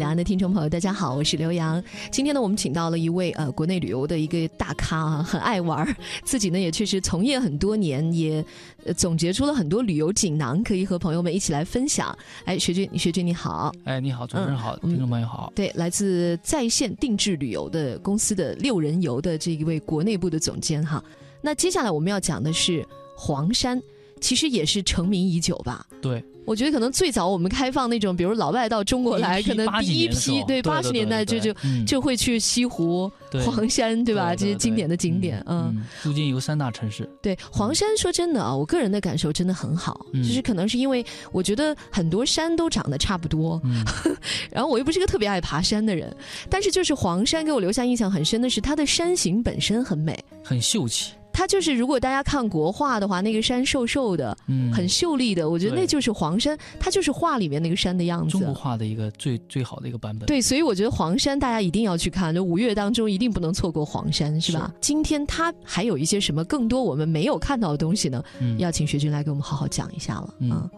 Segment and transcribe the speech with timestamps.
[0.00, 1.82] 两岸的听众朋友，大家好，我是刘洋。
[2.10, 5.94] 今天呢，我们请到了一位呃国内旅游的一个大咖啊，很爱玩儿，
[6.24, 8.42] 自己呢也确实从业很多年，也
[8.86, 12.16] 呃总结出了很多旅游锦囊，可以和朋友们一起来分享。
[12.46, 15.52] 哎，学军，学军你好，哎，你好，主持人好，听众朋友好。
[15.54, 21.04] 对，来自在线定制旅游的公司的六人游的这一位国内部的总监哈。
[21.42, 22.82] 那接下来我们要讲的是
[23.14, 23.78] 黄山，
[24.18, 25.86] 其实也是成名已久吧？
[26.00, 26.24] 对。
[26.44, 31.54] 我觉得可能最早我们开放那种，比如老外到中国来，可能第一批对八十年代就就
[31.86, 33.10] 就会去西湖、
[33.44, 34.34] 黄山，对吧？
[34.34, 37.08] 这些经典的景点，嗯，附近有三大城市。
[37.22, 43.60] 对黄山，说真的啊，我个人的感受真的很好，就是可能是因为我觉得很多山都长得差不多，
[44.50, 46.14] 然后我又不是个特别爱爬山的人，
[46.48, 51.12] 但是就是黄山给我留下印象很深的是它的山形本身很美，很秀气。
[51.32, 58.30] 它就是，如果大家看国画的话，那个山瘦瘦的，嗯，很秀丽的，我觉得那就是黄山，它就是画里面那个山的样子。
[58.30, 60.26] 中国画的一个最最好的一个版本。
[60.26, 64.72] 对，所以我觉得黄山大家一定要去看，就五月当中一定不能错过黄山，是吧？
[64.80, 68.22] 今天它还有一些什么更多我们没有看到的东西呢？
[68.40, 70.34] 嗯，要请学军来给我们好好讲一下了。
[70.40, 70.68] 嗯，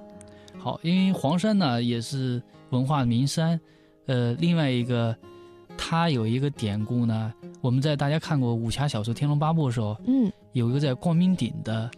[0.59, 3.59] 好，因为黄山呢也是文化名山，
[4.07, 5.17] 呃，另外一个。
[5.77, 11.91] 它有一个典故呢，我们在大家看过武侠小说《天龙八部》的时候，嗯，有一个在光明顶的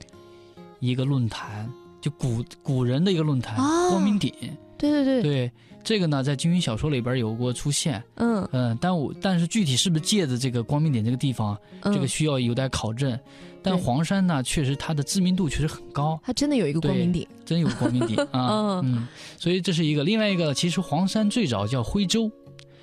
[0.80, 3.56] 一个论坛，就古古人的一个论坛，
[3.90, 4.32] 光明顶。
[4.76, 5.22] 对对对。
[5.22, 5.52] 对，
[5.84, 8.46] 这个呢在金庸小说里边有过出现，嗯。
[8.52, 13.18] 嗯，但我但是具体是不是借着这个光明顶这个地方，这个需要有待考证。
[13.62, 19.08] 但黄山呢，确实它的知名度确实很高，它真的有一个光明顶，真有光明顶啊， 嗯，
[19.38, 22.30] 所以这是一个另外一个，其实黄山最早叫徽州。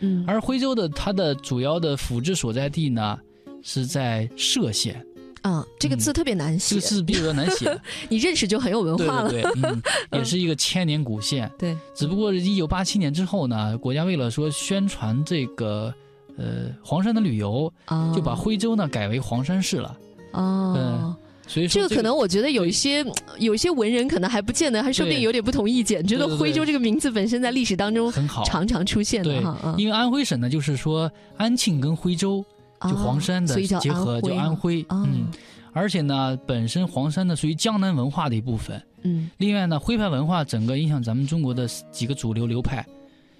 [0.01, 3.17] 嗯，而徽州的它的主要的府治所在地呢，
[3.63, 5.03] 是在歙县。
[5.41, 7.75] 啊，这个字特别难写，这个字比较难写。
[8.09, 9.29] 你认识就很有文化了。
[9.29, 9.73] 对对对，
[10.19, 11.51] 也是一个千年古县。
[11.57, 15.91] 对，只不过一九八七年之后呢，国家为了说宣传这个
[16.37, 17.73] 呃黄山的旅游，
[18.13, 19.97] 就把徽州呢改为黄山市了。
[20.33, 20.75] 哦。
[20.77, 21.15] 嗯。
[21.47, 23.05] 所以这个可能，我觉得有一些
[23.37, 29.75] 有一些文人可能还不见得，还说不定有点不同意见，觉得徽州这个名字本身在历史当中很好，常常出现的哈。
[29.77, 32.45] 因为安徽省呢，就是说安庆跟徽州
[32.83, 34.85] 就黄山的结合，叫安徽。
[34.89, 35.27] 嗯，
[35.73, 38.81] 而且呢，本身黄山呢属于江南文化的一部分。
[39.01, 42.85] 嗯，另外呢，徽派文化整个影响咱们中国的几个主流流派，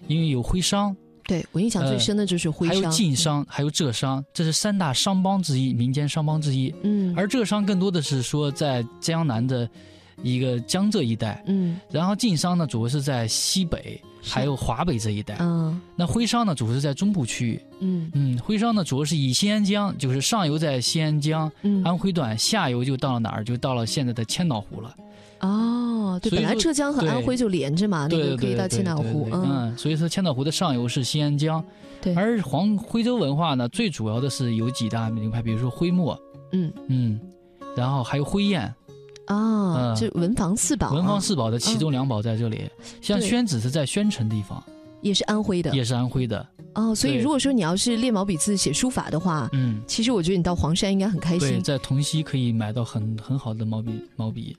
[0.07, 0.95] 因为有徽商。
[1.31, 6.75] 对我印象最深的就是徽商，还有晋商，还有浙商，这是三大商帮之一，民间商帮之一。
[6.83, 9.65] 嗯，而浙商更多的是说在江南的
[10.23, 11.41] 一个江浙一带。
[11.47, 15.37] 嗯，然后晋商呢，主要是在西北，还有华北这一带。
[15.39, 17.61] 嗯，那徽商呢，主要是在中部区域。
[17.79, 21.49] 嗯嗯，徽商呢，主要是以西安江，就是上游在西安江
[21.85, 23.45] 安徽段，下游就到了哪儿？
[23.45, 24.93] 就到了现在的千岛湖了。
[25.39, 25.70] 哦，
[26.19, 29.29] 对，本来浙江和安徽就连着嘛，那个可以到千岛湖。
[29.31, 31.63] 嗯，所以说千岛湖的上游是新安江，
[32.01, 32.13] 对。
[32.15, 36.19] 而黄徽州文化呢，最主要的是有几大流派，比如说徽墨，
[36.51, 37.19] 嗯嗯，
[37.75, 38.73] 然后还有徽宴，
[39.25, 42.69] 啊，就文房四宝，文房四宝的其中两宝在这里。
[43.01, 44.63] 像宣纸是在宣城地方，
[45.01, 46.47] 也是安徽的，也是安徽的。
[46.73, 54.55] 哦，所以如果说你要是练毛笔字、写书法的话，嗯，其实我觉得你到黄山应该很开心，对在桐溪可以买到很很好的毛笔毛笔。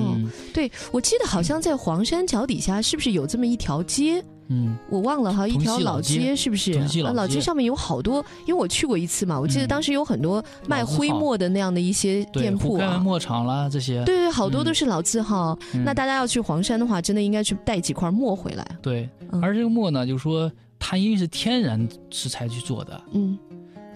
[0.00, 4.22] 哦，对，我记得好像在黄山脚底下是不是有这么一条街？
[4.48, 6.72] 嗯，我忘了哈，一条老街是不是？
[7.02, 14.04] 老街上面有好多，因为我去过一次嘛，我记得当时有很多卖徽墨的那样的一些店铺啊，墨厂啦这些。
[14.04, 15.58] 对对，好多都是老字号。
[15.84, 18.64] 那大家要去黄山的话，真的应该去带几块墨回来。
[18.80, 19.08] 对，
[19.42, 23.36] 而这个墨呢，就是说它因为是天然食材去做的，嗯，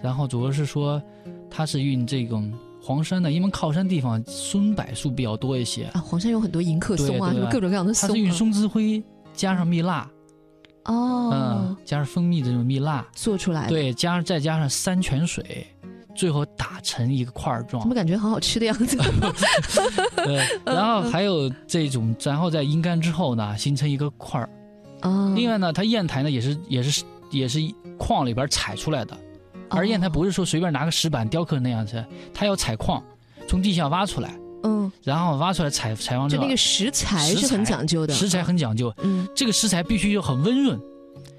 [0.01, 1.01] 然后主要是说
[1.49, 2.51] 它是运这种。
[2.83, 6.01] 黄山呢，因为靠山地方松柏树比较多一些啊。
[6.01, 8.09] 黄山有很多迎客松啊，什么各种各样的松。
[8.09, 9.03] 它是用松枝灰
[9.33, 10.09] 加上蜜蜡，
[10.85, 13.67] 哦，嗯，加上蜂蜜这种蜜蜡做出来。
[13.69, 15.67] 对，加上再加上山泉水，
[16.15, 17.81] 最后打成一个块儿状。
[17.83, 18.97] 怎么感觉很好吃的样子？
[20.25, 24.49] 对，然后还有这种，然后在阴干之后呢，形成一个块儿。
[25.03, 25.33] 哦。
[25.35, 27.59] 另外呢，它砚台呢也是也是也是
[27.97, 29.15] 矿里边采出来的。
[29.71, 32.03] 而砚台不是说随便拿个石板雕刻那样子，
[32.33, 33.03] 它要采矿，
[33.47, 40.79] 从地下挖出来，嗯，然后挖出来采采完之后，就那个石材是很讲究的，石材很讲究，嗯，这个石材必须要很温润，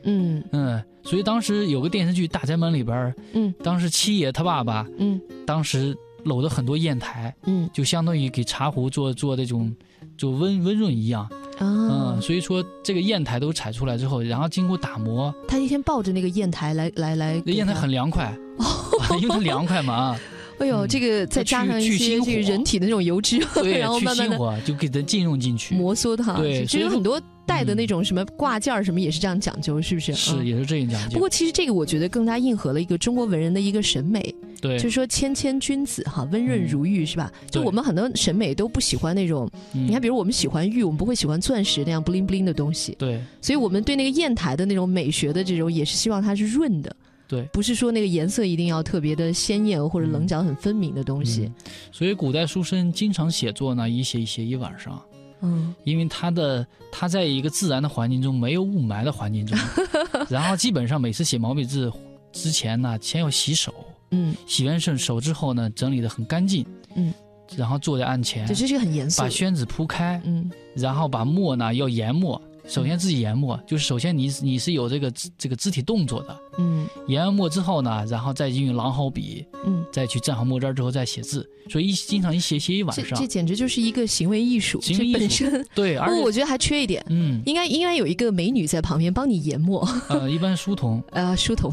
[0.05, 0.45] 嗯。
[0.53, 9.75] 嗯，所以当时有个电视剧《大宅门》里边，嗯，当时七爷他爸爸，嗯，当时搂着很多砚台，嗯，就相当于给茶壶做做那种，
[10.17, 11.29] 就温温润一样。
[11.63, 15.35] 嗯，所以说这个砚台都采出来之后，然后经过打磨。
[15.47, 18.37] 他一天抱着那个砚台来来来，那砚台很凉快，
[19.21, 20.19] 因为它凉快嘛。
[20.63, 23.39] 哎呦，这个再加上一些这个人体的那种油脂，
[23.79, 26.35] 然后慢慢的就给它浸润进去，摩挲它。
[26.35, 30.15] 对，其实很多戴的那种什么挂件儿什么也是这样讲究，是不是？
[30.15, 31.15] 是，也是这样讲究。
[31.15, 37.31] 不过其实这个我觉得更加应和了一个中国文人的一个审美，对，就是说谦谦君子哈，温润如玉，是吧？
[37.51, 43.21] 就我们很多审美都不喜欢那种，你看，比如我们喜欢玉，我们不会喜欢钻石那样 bling bling 的东西，对。
[43.41, 46.95] 所以我们对那个砚台的那种美学的这种，也是希望它是润的。
[47.33, 51.51] 对，不是说那个颜色一定要特别的鲜艳或者棱角很分明的东西。
[51.91, 55.03] 所以古代书生经常写作呢，一写一写一晚上。
[55.41, 59.59] 嗯，因为他的他在一个自然的环境中，没有雾霾的环境中，
[60.29, 61.91] 然后基本上每次写毛笔字
[62.33, 63.75] 之前呢，先要洗手。
[64.11, 66.67] 嗯，洗完手手之后呢，整理的很干净。
[66.97, 67.15] 嗯，
[67.57, 70.21] 然后坐在案前，这是很严肃，把宣纸铺开。
[70.27, 72.39] 嗯，然后把墨呢要研墨。
[72.69, 85.45] 首先自己研墨，就是首先你你是有这个这个肢体动作的，嗯，研完墨之后呢，然后再用狼毫笔，嗯，再去蘸好墨汁之后再写字，所以一经常一写写一晚上，这简直就是一个行为艺术，行为艺术。
[85.75, 85.99] 对。
[85.99, 91.73] 不过我觉得还缺一点，嗯，应该应该有一个美女在旁边帮你研墨，呃，一般书童， 呃，书童，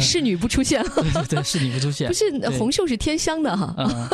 [0.00, 4.10] 侍 女不出现，对 对，侍女不出现，不是红袖是天香的哈，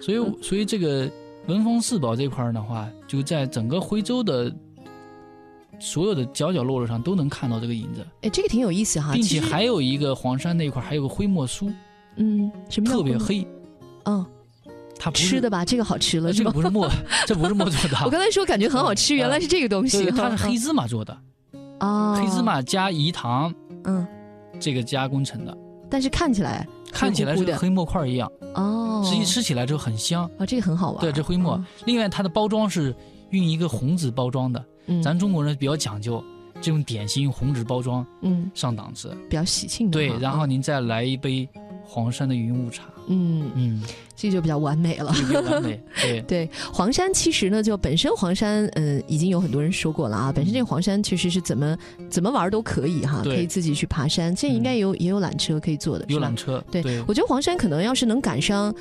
[0.00, 1.10] 所以所以这个
[1.46, 4.54] 文风四宝这块儿的话，就在整个徽州的。
[5.78, 11.72] 所有的角角落落上都能看到这个影子，哎，这个挺有意思哈，并且还有一个黄山那一块还有个灰墨酥，
[12.16, 13.46] 嗯，什么特别黑，
[14.04, 14.24] 嗯，
[14.98, 15.64] 它吃的吧？
[15.64, 16.88] 这个好吃了，这个不是墨，
[17.26, 17.96] 这不是墨做的。
[18.04, 21.16] 我刚才说感觉很好吃，原来是这个东西，它是黑芝麻做的，
[21.78, 23.52] 啊，黑芝麻加饴糖，
[23.84, 24.06] 嗯，
[24.60, 25.56] 这个加工成的，
[25.90, 32.94] 但是看起来看起来是黑墨块一样，哦，实际吃起来之后很香，啊，这个很好玩，对，这灰墨，另外它的包装是
[33.30, 34.64] 用一个红纸包装的。
[35.02, 36.22] 咱中国人比较讲究，
[36.60, 39.90] 这种点心红纸包装，嗯，上档次，比较喜庆。
[39.90, 41.48] 对，然后您再来一杯
[41.84, 43.82] 黄山的云雾茶，嗯嗯，
[44.16, 45.12] 这就比较完美了。
[45.50, 46.50] 完美， 对对。
[46.72, 50.32] 黄山其实呢，就本身黄山，嗯，已经有很多人说过了啊。
[50.32, 51.76] 本身这个黄山确实是怎么
[52.08, 54.34] 怎么玩都可以哈，可以自己去爬山。
[54.34, 56.64] 这应该有也有缆车可以坐的，有缆车。
[56.70, 58.74] 对，我觉得黄山可能要是能赶上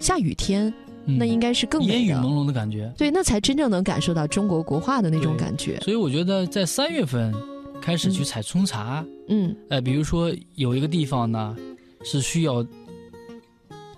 [0.00, 0.72] 下雨天。
[1.16, 5.80] 那应该是更烟雨朦胧的感觉，对，那才真正能感受到中国国画的那种感觉。
[5.80, 7.34] 所以我觉得在三月份
[7.80, 11.56] 开始去采春茶，嗯，哎，比如说有一个地方呢
[12.04, 12.62] 是需要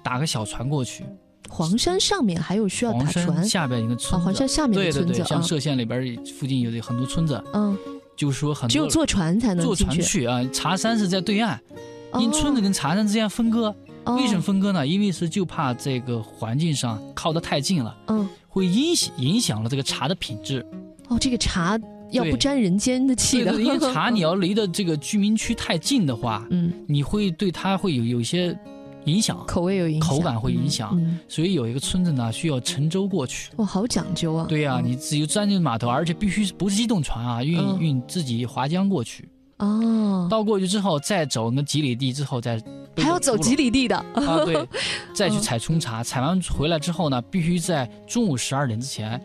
[0.03, 1.05] 打个小船过去，
[1.49, 7.77] 黄山上面还有需要打船，下边一个村，黄山下面的村子，像歙县里边附近有很多村子，嗯，
[8.17, 10.45] 就是说很多只有坐船才能坐船去啊。
[10.53, 11.59] 茶山是在对岸，
[12.21, 13.75] 因村子跟茶山之间分割。
[14.07, 14.87] 为什么分割呢？
[14.87, 20.65] 因为是就怕这个环境上靠得太近了，嗯，会影响影响了这个茶的品质。
[21.09, 21.79] 哦，这个茶
[22.11, 28.57] 要不沾人间的气的，因为 茶你要离的这个居民区太近的话，嗯，你会对它会有有一些
[29.05, 31.01] 影响，口味有影响，口感会影响。
[31.29, 33.51] 所以有一个村子呢，需要乘舟过去。
[33.57, 34.47] 哇，好讲究啊！
[34.49, 39.29] 对呀，你只有钻进码头，而且必须不是机动船啊，运运自己划江过去。
[39.59, 42.63] 哦，到过去之后再走那几里地之后再。
[43.01, 44.45] 还要走几里地的 啊？
[44.45, 44.69] 对，
[45.15, 49.21] 再去采冲茶，采完回来之后呢，必须在中午十二点之前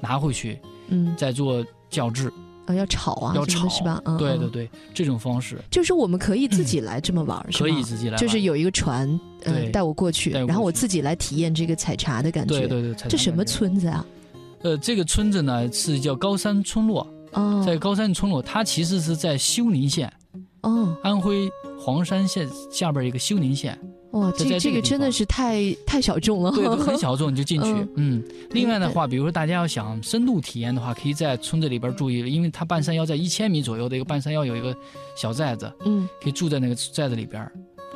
[0.00, 2.32] 拿回去，嗯，再做校制
[2.66, 4.00] 啊，要炒啊，要炒是吧？
[4.04, 9.08] 嗯，对对对，这种方式就是我们可以自己 来这么玩，可以自己来，就是有一个船，
[9.44, 12.60] 嗯，带我过去，然后我自己来体验这个采茶的感觉。
[12.60, 14.04] 对对对，这什么村子啊？
[14.62, 20.10] 呃，这个村子呢是叫高山村落，哦，在高山村落，它其实是在休宁县，
[20.64, 21.48] 哦，安徽。
[21.76, 23.78] 黄山县下边一个休宁县，
[24.12, 27.86] 哇，这这个真的是太太小众了，对，很小众，你就进去。
[27.96, 34.74] 嗯，另外的话，比如说大家要想深度体验的话，可以在村子里边住一，因为它半山腰在一千米左右的一个半山腰有一个
[35.14, 37.46] 小寨子，嗯，可以住在那个寨子里边。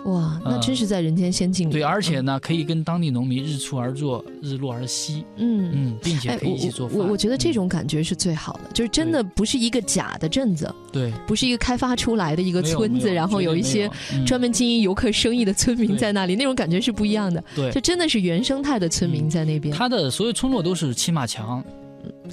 [0.05, 1.73] 哇，那真是在人间仙境里。
[1.73, 5.25] 对，而且呢，可以跟当地农民日出而作，日落而息。
[5.37, 6.99] 嗯嗯，并且可以一起做饭。
[6.99, 13.91] 我我觉得这种感觉是最好的，就是真的不是一个假的镇子，对，不是一个开发出来的一个村子，然后有一些
[14.27, 17.43] 专门经营游客生意的村民在那里，那种感觉是不一样的。
[17.55, 19.75] 对，这真的是原生态的村民在那边。
[19.75, 21.63] 它的所有村落都是骑马墙。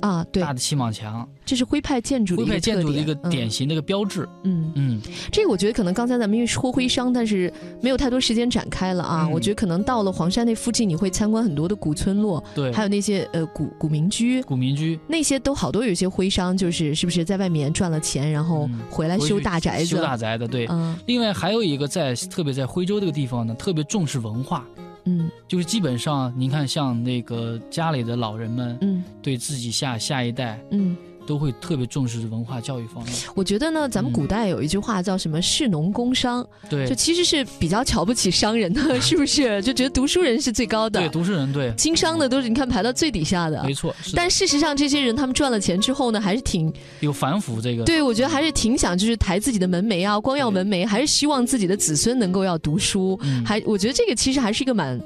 [0.01, 4.27] 啊，对，大的漆马墙，这是徽派建筑徽派建筑的一个典型的一个标志。
[4.43, 9.27] 嗯嗯，这个我觉得可能刚才咱们因为说徽商，但是没有太多时间展开了啊。
[9.27, 20.67] 我觉得可能到了黄山那附近，你会参观很多的古村落，对，还有那些呃古古民居，古民居那些都好多有些徽商，就是是不是在外面赚了钱，然后回来修大宅子，修大宅子，对。
[20.69, 20.95] 嗯。
[21.05, 24.65] 另外还有一个在特别在徽州这个地方呢，特别重视文化。
[25.05, 33.13] 嗯，就是基本上，您看，像那个家里的老人们，嗯，对自己下下一代，嗯，都会特别重视文化教育方面。
[33.35, 39.61] 我觉得呢，咱们古代有一句话叫什么“士农工商”，对，就其实是比较瞧不起商人的，是不是？
[39.61, 43.95] 就觉得读书人是最高的，对，读书人对，经商的都是你看排到最底下的，没错。
[44.13, 47.83] 但事实上，这些人他们赚了钱之后呢，还是挺有反腐这个。
[47.83, 53.19] 对，我觉得还是挺想就是抬自己的门楣啊，光耀门楣，还是希望自己的子孙能够要读书。
[53.45, 54.99] 还，我觉得这个其实还是一个蛮。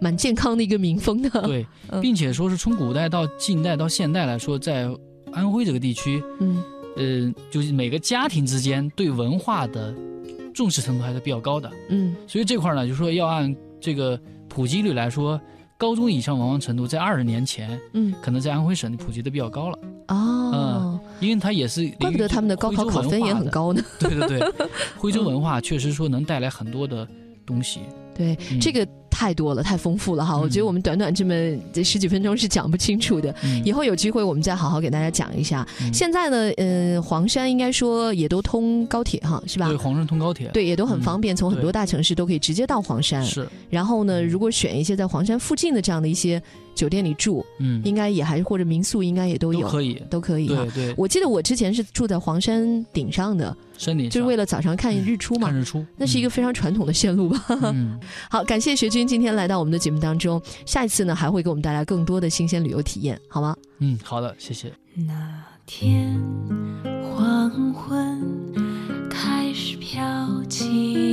[0.00, 1.64] 蛮健康的一个民风的，对，
[2.02, 4.86] 并且说是从古代到近代到现代来说，在
[5.34, 6.62] 安徽这个地区，嗯，
[6.96, 9.94] 呃，就是每个家庭之间对文化的
[10.54, 15.40] 重视程度还是比较高的，嗯，所以这块呢，就说要按这个普及率来说，
[15.76, 24.52] 高中以上文化程度在二十年前，嗯，可能在安徽省普及的比较高了，哦，嗯，因为它也是，怪不得他们的高考考分也很高呢，对对对，
[24.96, 27.06] 徽州文化确实说能带来很多的
[27.44, 27.80] 东西，
[28.14, 28.86] 对这个。
[29.14, 30.36] 太多了，太丰富了哈！
[30.36, 31.32] 我觉得我们短短这么
[31.72, 33.32] 这十几分钟是讲不清楚的。
[33.64, 35.64] 以后有机会我们再好好给大家讲一下。
[35.92, 39.68] 现在呢，呃，黄山应该说也都通高铁哈，是吧？
[39.68, 43.24] 对，黄山通高铁，对，也都很方便，从很多大城市都可以直接到黄山。
[43.24, 43.48] 是。
[43.70, 46.42] 然后呢，如果选一些在黄山附近的这样的一些。
[46.74, 50.46] 酒店里住，嗯，应该也还是或者民宿，应该也都有，都可以，都可以。
[50.48, 57.44] 对对，我记得我之前是住在黄山顶上的，山顶就是为了早上看日出嘛，看日出，那是一个非常传统的线路吧。
[57.62, 63.56] 嗯， 好，感谢学军今天来到我们的节目当中，下一次呢还会给我们带来更多的新鲜旅游体验，好吗？
[63.78, 64.72] 嗯，好的，谢谢。
[64.94, 66.20] 那天
[67.02, 68.22] 黄昏
[69.10, 70.04] 开始飘
[70.48, 71.03] 起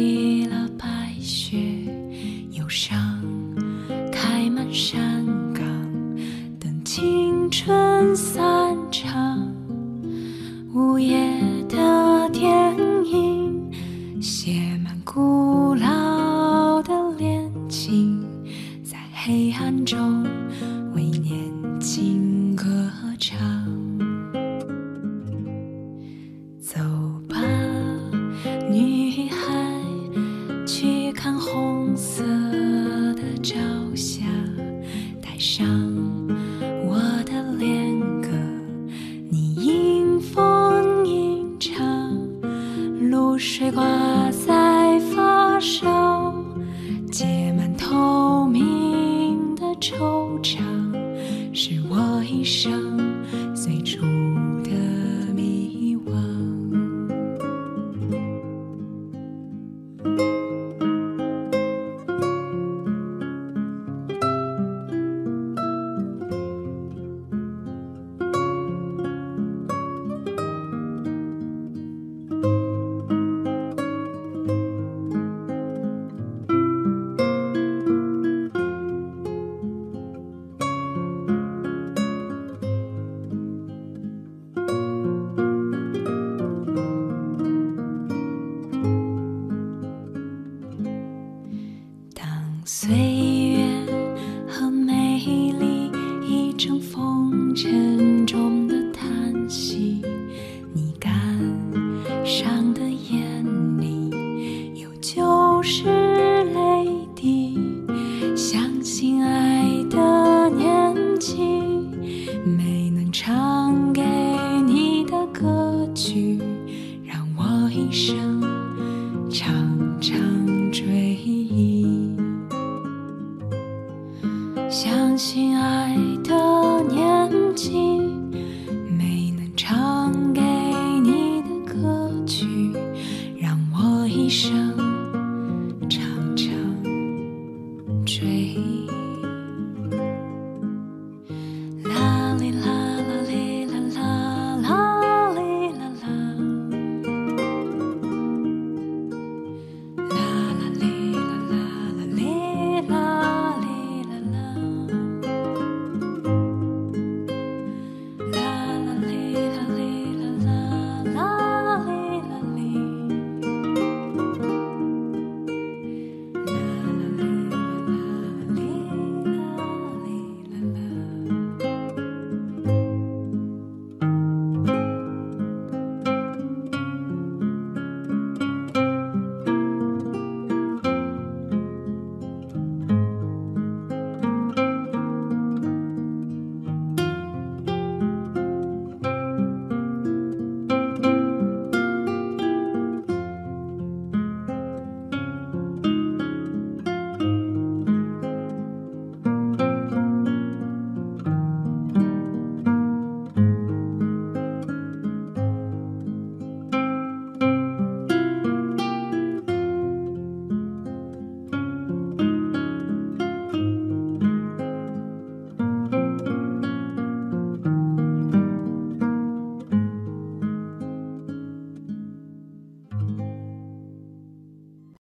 [92.82, 93.11] sweet.